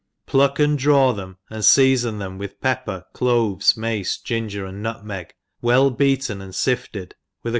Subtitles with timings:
[0.25, 6.53] PLUCK and draw them*, and fca^fon thera with pcppcr/cloYcsf^mace, ginger, aq^ nutmeg, well beaten and
[6.53, 7.11] fiftcd,
[7.43, 7.49] with a.